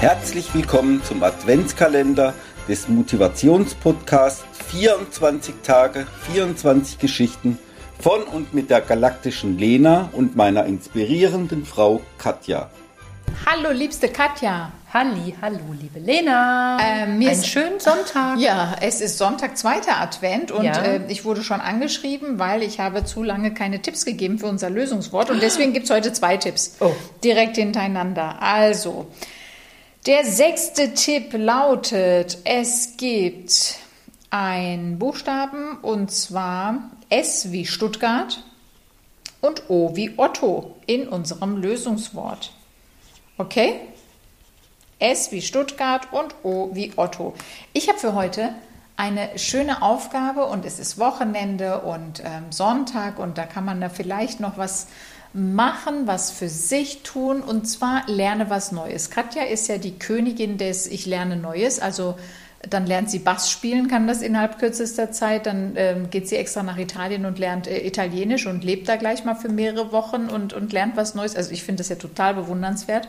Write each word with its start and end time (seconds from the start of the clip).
Herzlich 0.00 0.54
willkommen 0.54 1.02
zum 1.04 1.22
Adventskalender 1.22 2.32
des 2.68 2.88
Motivationspodcasts 2.88 4.42
24 4.70 5.54
Tage, 5.62 6.06
24 6.32 6.98
Geschichten 6.98 7.58
von 7.98 8.22
und 8.22 8.54
mit 8.54 8.70
der 8.70 8.80
galaktischen 8.80 9.58
Lena 9.58 10.08
und 10.12 10.36
meiner 10.36 10.64
inspirierenden 10.64 11.66
Frau 11.66 12.00
Katja. 12.18 12.70
Hallo, 13.46 13.70
liebste 13.72 14.08
Katja. 14.08 14.72
Halli, 14.92 15.34
hallo, 15.40 15.60
liebe 15.80 15.98
Lena. 16.00 16.78
Ähm, 16.82 17.18
mir 17.18 17.30
Einen 17.30 17.38
ist- 17.40 17.46
schönen 17.46 17.78
Sonntag. 17.78 18.38
Ja, 18.38 18.74
es 18.80 19.00
ist 19.00 19.18
Sonntag, 19.18 19.56
zweiter 19.56 20.00
Advent 20.00 20.50
und 20.50 20.64
Ja. 20.64 20.82
äh, 20.82 21.00
ich 21.08 21.24
wurde 21.24 21.42
schon 21.44 21.60
angeschrieben, 21.60 22.38
weil 22.38 22.62
ich 22.62 22.80
habe 22.80 23.04
zu 23.04 23.22
lange 23.22 23.54
keine 23.54 23.80
Tipps 23.82 24.04
gegeben 24.04 24.38
für 24.38 24.46
unser 24.46 24.68
Lösungswort 24.70 25.30
und 25.30 25.42
deswegen 25.42 25.72
gibt 25.72 25.84
es 25.84 25.90
heute 25.90 26.12
zwei 26.12 26.38
Tipps. 26.38 26.76
Oh. 26.80 26.92
Direkt 27.22 27.56
hintereinander. 27.56 28.42
Also, 28.42 29.06
der 30.06 30.24
sechste 30.24 30.94
Tipp 30.94 31.32
lautet, 31.34 32.38
es 32.44 32.96
gibt 32.96 33.76
ein 34.30 34.98
Buchstaben 34.98 35.78
und 35.82 36.10
zwar 36.10 36.90
S 37.10 37.52
wie 37.52 37.66
Stuttgart 37.66 38.42
und 39.40 39.68
O 39.68 39.94
wie 39.96 40.14
Otto 40.16 40.76
in 40.86 41.08
unserem 41.08 41.56
Lösungswort. 41.56 42.52
Okay? 43.36 43.80
S 44.98 45.32
wie 45.32 45.42
Stuttgart 45.42 46.08
und 46.12 46.34
O 46.44 46.70
wie 46.72 46.92
Otto. 46.96 47.34
Ich 47.72 47.88
habe 47.88 47.98
für 47.98 48.14
heute 48.14 48.54
eine 48.96 49.38
schöne 49.38 49.82
Aufgabe 49.82 50.44
und 50.46 50.64
es 50.64 50.78
ist 50.78 50.98
Wochenende 50.98 51.80
und 51.80 52.20
ähm, 52.20 52.52
Sonntag 52.52 53.18
und 53.18 53.38
da 53.38 53.44
kann 53.44 53.64
man 53.64 53.80
da 53.80 53.88
vielleicht 53.88 54.40
noch 54.40 54.58
was 54.58 54.88
machen, 55.32 56.06
was 56.06 56.30
für 56.30 56.48
sich 56.48 57.02
tun 57.02 57.40
und 57.40 57.66
zwar 57.66 58.02
lerne 58.08 58.50
was 58.50 58.72
Neues. 58.72 59.10
Katja 59.10 59.44
ist 59.44 59.68
ja 59.68 59.78
die 59.78 59.98
Königin 59.98 60.58
des 60.58 60.86
Ich 60.86 61.06
lerne 61.06 61.36
Neues, 61.36 61.78
also 61.78 62.16
dann 62.68 62.86
lernt 62.86 63.10
sie 63.10 63.20
Bass 63.20 63.50
spielen, 63.50 63.88
kann 63.88 64.06
das 64.06 64.20
innerhalb 64.20 64.58
kürzester 64.58 65.12
Zeit. 65.12 65.46
Dann 65.46 65.72
ähm, 65.76 66.10
geht 66.10 66.28
sie 66.28 66.36
extra 66.36 66.62
nach 66.62 66.76
Italien 66.76 67.24
und 67.24 67.38
lernt 67.38 67.66
äh, 67.66 67.86
Italienisch 67.86 68.46
und 68.46 68.64
lebt 68.64 68.88
da 68.88 68.96
gleich 68.96 69.24
mal 69.24 69.34
für 69.34 69.48
mehrere 69.48 69.92
Wochen 69.92 70.26
und, 70.26 70.52
und 70.52 70.72
lernt 70.72 70.96
was 70.96 71.14
Neues. 71.14 71.36
Also 71.36 71.52
ich 71.52 71.62
finde 71.62 71.80
das 71.80 71.88
ja 71.88 71.96
total 71.96 72.34
bewundernswert. 72.34 73.08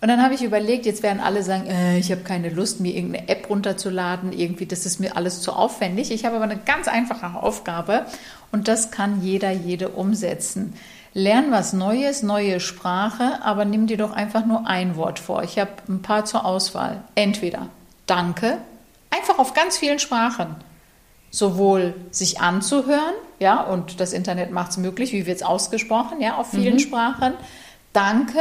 Und 0.00 0.06
dann 0.06 0.22
habe 0.22 0.34
ich 0.34 0.44
überlegt, 0.44 0.86
jetzt 0.86 1.02
werden 1.02 1.18
alle 1.18 1.42
sagen, 1.42 1.66
äh, 1.66 1.98
ich 1.98 2.12
habe 2.12 2.20
keine 2.20 2.50
Lust, 2.50 2.78
mir 2.78 2.94
irgendeine 2.94 3.28
App 3.28 3.50
runterzuladen, 3.50 4.32
irgendwie, 4.32 4.66
das 4.66 4.86
ist 4.86 5.00
mir 5.00 5.16
alles 5.16 5.40
zu 5.40 5.52
aufwendig. 5.52 6.12
Ich 6.12 6.24
habe 6.24 6.36
aber 6.36 6.44
eine 6.44 6.58
ganz 6.58 6.86
einfache 6.86 7.42
Aufgabe 7.42 8.06
und 8.52 8.68
das 8.68 8.92
kann 8.92 9.22
jeder, 9.22 9.50
jede 9.50 9.88
umsetzen. 9.88 10.74
Lern 11.18 11.50
was 11.50 11.72
Neues, 11.72 12.22
neue 12.22 12.60
Sprache, 12.60 13.40
aber 13.42 13.64
nimm 13.64 13.88
dir 13.88 13.96
doch 13.96 14.12
einfach 14.12 14.46
nur 14.46 14.66
ein 14.66 14.96
Wort 14.96 15.18
vor. 15.18 15.42
Ich 15.42 15.58
habe 15.58 15.72
ein 15.88 16.00
paar 16.00 16.24
zur 16.24 16.44
Auswahl. 16.44 17.02
Entweder 17.16 17.68
Danke, 18.06 18.56
einfach 19.10 19.38
auf 19.38 19.52
ganz 19.52 19.76
vielen 19.76 19.98
Sprachen. 19.98 20.56
Sowohl 21.30 21.94
sich 22.10 22.40
anzuhören, 22.40 23.12
ja, 23.38 23.60
und 23.60 24.00
das 24.00 24.14
Internet 24.14 24.50
macht 24.50 24.70
es 24.70 24.76
möglich, 24.78 25.12
wie 25.12 25.26
wird 25.26 25.36
es 25.36 25.42
ausgesprochen, 25.42 26.22
ja, 26.22 26.36
auf 26.36 26.50
vielen 26.50 26.78
Sprachen. 26.78 27.34
Danke 27.92 28.40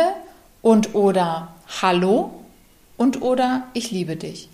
und 0.61 0.95
oder 0.95 1.49
Hallo 1.81 2.31
und 2.95 3.21
oder 3.21 3.63
Ich 3.73 3.91
liebe 3.91 4.15
dich. 4.15 4.49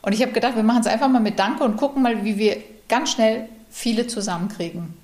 Und 0.00 0.12
ich 0.12 0.22
habe 0.22 0.32
gedacht, 0.32 0.56
wir 0.56 0.64
machen 0.64 0.80
es 0.80 0.88
einfach 0.88 1.08
mal 1.08 1.20
mit 1.20 1.38
Danke 1.38 1.62
und 1.62 1.76
gucken 1.76 2.02
mal, 2.02 2.24
wie 2.24 2.36
wir 2.36 2.56
ganz 2.88 3.12
schnell 3.12 3.48
viele 3.72 4.06
zusammenkriegen. 4.06 4.94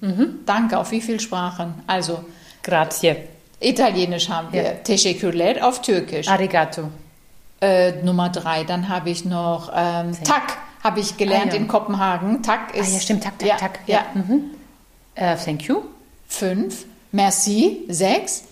Danke, 0.46 0.78
auf 0.78 0.90
wie 0.92 1.00
viele 1.00 1.18
Sprachen? 1.20 1.74
Also, 1.86 2.24
Grazie. 2.62 3.16
Italienisch 3.60 4.28
haben 4.28 4.52
wir, 4.52 4.62
Ja. 4.62 4.70
Teşekkürler 4.84 5.66
auf 5.66 5.82
Türkisch. 5.82 6.28
Arigato. 6.28 6.90
Äh, 7.60 8.02
Nummer 8.04 8.28
drei, 8.28 8.62
dann 8.62 8.88
habe 8.88 9.10
ich 9.10 9.24
noch 9.24 9.72
ähm, 9.74 10.12
Tak, 10.22 10.58
habe 10.84 11.00
ich 11.00 11.16
gelernt 11.16 11.50
Ah, 11.52 11.54
ja. 11.56 11.60
in 11.60 11.66
Kopenhagen. 11.66 12.42
Tak 12.42 12.76
ist. 12.76 12.90
Ah 12.90 12.94
ja, 12.94 13.00
stimmt, 13.00 13.24
tak, 13.24 13.38
tak, 13.38 13.48
ja, 13.48 13.56
tak. 13.56 13.80
Ja. 13.88 14.04
Mhm. 14.14 14.42
Äh, 15.16 15.36
thank 15.36 15.62
you. 15.64 15.82
Fünf. 16.28 16.84
Merci. 17.10 17.84
Sechs. 17.88 18.44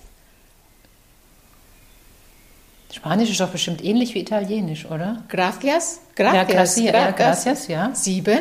Spanisch 2.92 3.30
ist 3.30 3.40
doch 3.40 3.50
bestimmt 3.50 3.84
ähnlich 3.84 4.14
wie 4.14 4.20
Italienisch, 4.20 4.86
oder? 4.86 5.22
Gracias. 5.28 6.00
Ja, 6.18 6.24
Gracias. 6.32 6.48
gracias, 6.48 6.84
ja, 6.94 7.10
gracias, 7.10 7.68
ja. 7.68 7.90
Sieben. 7.94 8.40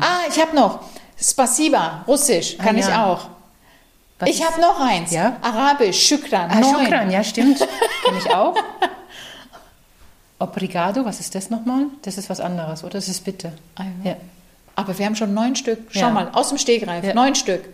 Ah, 0.00 0.20
ich 0.28 0.40
habe 0.40 0.54
noch. 0.54 0.80
Spasiba, 1.20 2.04
Russisch, 2.06 2.56
kann 2.58 2.76
Ah, 2.76 2.78
ich 2.78 2.86
ja. 2.86 3.06
auch. 3.06 3.26
Was 4.20 4.28
ich 4.28 4.44
habe 4.44 4.60
noch 4.60 4.80
eins. 4.80 5.12
Ja? 5.12 5.36
Arabisch, 5.42 6.08
Shukran. 6.08 6.50
Ah, 6.50 6.56
neun. 6.60 6.84
Shukran, 6.84 7.10
ja, 7.10 7.22
stimmt. 7.24 7.58
Kann 8.04 8.16
ich 8.18 8.34
auch. 8.34 8.54
Obrigado, 10.40 11.04
was 11.04 11.18
ist 11.20 11.34
das 11.34 11.50
nochmal? 11.50 11.86
Das 12.02 12.16
ist 12.18 12.28
was 12.30 12.40
anderes, 12.40 12.82
oder? 12.84 12.92
Das 12.94 13.08
ist 13.08 13.24
bitte. 13.24 13.52
Ah. 13.76 13.84
Ja. 14.04 14.16
Aber 14.76 14.96
wir 14.96 15.06
haben 15.06 15.16
schon 15.16 15.34
neun 15.34 15.56
Stück. 15.56 15.78
Schau 15.90 16.00
Ja. 16.00 16.10
mal, 16.10 16.30
aus 16.32 16.50
dem 16.50 16.58
Stegreif, 16.58 17.04
Ja. 17.04 17.14
neun 17.14 17.34
Stück. 17.34 17.64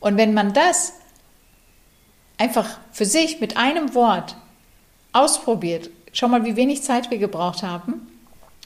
Und 0.00 0.16
wenn 0.18 0.34
man 0.34 0.52
das 0.52 0.92
einfach 2.36 2.78
für 2.92 3.06
sich 3.06 3.40
mit 3.40 3.56
einem 3.56 3.94
Wort 3.94 4.36
ausprobiert, 5.12 5.88
schau 6.12 6.28
mal, 6.28 6.44
wie 6.44 6.56
wenig 6.56 6.82
Zeit 6.82 7.10
wir 7.10 7.18
gebraucht 7.18 7.62
haben. 7.62 8.03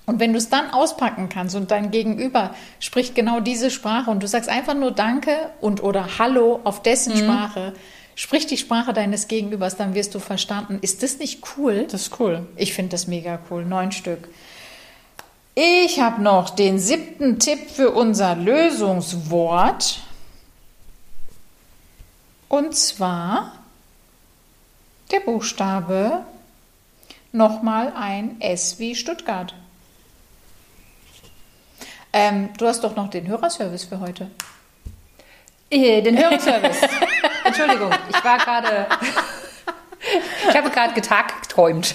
Und 0.08 0.20
wenn 0.20 0.32
du 0.32 0.38
es 0.38 0.48
dann 0.48 0.70
auspacken 0.70 1.28
kannst 1.28 1.54
und 1.54 1.70
dein 1.70 1.91
Gegenüber 1.91 2.54
spricht 2.80 3.14
genau 3.14 3.41
diese 3.41 3.70
Sprache 3.70 4.10
und 4.10 4.22
du 4.22 4.26
sagst 4.26 4.48
einfach 4.48 4.72
nur 4.72 4.91
Danke 4.91 5.50
und 5.60 5.82
oder 5.82 6.19
Hallo 6.19 6.60
auf 6.64 6.80
dessen 6.82 7.12
Mhm. 7.12 7.19
Sprache, 7.19 7.72
sprich 8.14 8.46
die 8.46 8.56
Sprache 8.56 8.94
deines 8.94 9.28
Gegenübers, 9.28 9.76
dann 9.76 9.92
wirst 9.94 10.14
du 10.14 10.19
verstanden. 10.19 10.78
Ist 10.80 11.02
das 11.02 11.19
nicht 11.19 11.42
cool? 11.58 11.86
Das 11.91 12.04
ist 12.06 12.20
cool. 12.20 12.46
Ich 12.56 12.72
finde 12.72 12.92
das 12.92 13.06
mega 13.06 13.38
cool. 13.50 13.66
Neun 13.66 13.92
Stück. 13.92 14.30
Ich 15.54 16.00
habe 16.00 16.22
noch 16.22 16.48
den 16.48 16.78
siebten 16.78 17.38
Tipp 17.38 17.69
für 17.69 17.90
unser 17.90 18.34
Lösungswort. 18.34 20.00
Und 22.48 22.75
zwar 22.75 23.52
der 25.10 25.20
Buchstabe 25.20 26.20
nochmal 27.32 27.92
ein 27.94 28.40
S 28.40 28.78
wie 28.78 28.94
Stuttgart. 28.94 29.54
Ähm, 32.20 32.48
du 32.58 32.66
hast 32.66 32.82
doch 32.82 32.96
noch 32.96 33.10
den 33.10 33.28
Hörerservice 33.28 33.84
für 33.84 34.00
heute. 34.00 34.28
Äh, 35.70 36.02
Den 36.02 36.18
Hörerservice. 36.18 36.80
Entschuldigung, 37.44 37.92
ich 38.08 38.24
war 38.24 38.38
gerade. 38.38 38.88
ich 40.48 40.56
habe 40.56 40.68
gerade 40.70 40.94
getagt 40.94 41.42
geträumt. 41.42 41.94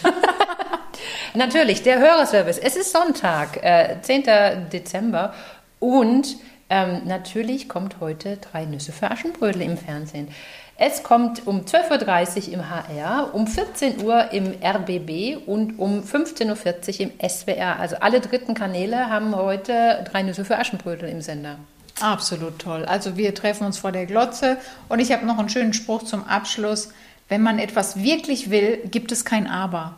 Natürlich, 1.34 1.84
der 1.84 2.00
Hörerservice. 2.00 2.58
Es 2.58 2.78
ist 2.78 2.94
Sonntag, 2.94 3.62
äh, 3.64 3.98
10. 4.02 4.70
Dezember. 4.72 5.34
Und 5.80 6.38
ähm, 6.70 7.02
natürlich 7.04 7.68
kommt 7.68 8.00
heute 8.00 8.38
drei 8.38 8.64
Nüsse 8.64 8.94
für 8.94 9.12
Aschenbrödel 9.12 9.64
im 9.64 9.78
Fernsehen. 9.78 10.30
Es 10.76 11.04
kommt 11.04 11.46
um 11.46 11.62
12.30 11.62 12.48
Uhr 12.48 12.54
im 12.54 12.70
HR, 12.70 13.34
um 13.34 13.46
14 13.46 14.04
Uhr 14.04 14.32
im 14.32 14.56
RBB 14.62 15.48
und 15.48 15.78
um 15.78 16.02
15.40 16.02 17.00
Uhr 17.00 17.00
im 17.00 17.30
SWR. 17.30 17.80
Also 17.80 17.98
alle 17.98 18.22
dritten 18.22 18.56
Kanäle 18.56 19.10
haben 19.10 19.36
heute 19.36 20.04
drei 20.10 20.24
Nüsse 20.24 20.46
für 20.46 20.58
Aschenbrödel 20.58 21.10
im 21.10 21.22
Sender. 21.22 21.58
Absolut 22.02 22.58
toll. 22.58 22.86
Also 22.86 23.18
wir 23.18 23.36
treffen 23.36 23.66
uns 23.66 23.78
vor 23.78 23.92
der 23.92 24.08
Glotze 24.08 24.58
und 24.90 25.00
ich 25.00 25.12
habe 25.12 25.26
noch 25.28 25.38
einen 25.38 25.50
schönen 25.50 25.74
Spruch 25.74 26.04
zum 26.04 26.24
Abschluss. 26.24 26.90
Wenn 27.30 27.44
man 27.44 27.60
etwas 27.60 28.02
wirklich 28.02 28.50
will, 28.50 28.80
gibt 28.90 29.12
es 29.12 29.26
kein 29.26 29.48
Aber. 29.48 29.96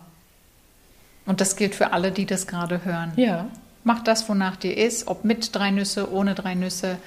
Und 1.25 1.39
das 1.41 1.55
gilt 1.55 1.73
für 1.73 1.93
alle, 1.93 2.11
die 2.11 2.25
das 2.25 2.47
gerade 2.47 2.83
hören. 2.83 3.13
Ja. 3.15 3.47
Mach 3.85 4.03
das, 4.03 4.27
wonach 4.27 4.57
dir 4.57 4.77
ist, 4.77 5.07
ob 5.07 5.23
mit 5.23 5.55
drei 5.55 5.71
Nüsse, 5.71 6.11
ohne 6.11 6.35
drei 6.35 6.53
Nüsse. 6.53 6.97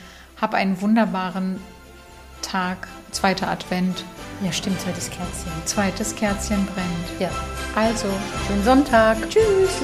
Hab 0.40 0.54
einen 0.54 0.80
wunderbaren 0.80 1.60
Tag, 2.42 2.88
zweiter 3.10 3.48
Advent, 3.48 4.04
Ja, 4.42 4.52
stimmt, 4.52 4.80
zweites 4.80 5.10
Kerzchen. 5.10 5.52
zweites 5.64 6.14
Kerzchen 6.14 6.64
brennt. 6.66 7.20
Ja. 7.20 7.30
Also, 7.74 8.06
Schönen 8.46 8.64
Sonntag. 8.64 9.16
Tschüss. 9.28 9.82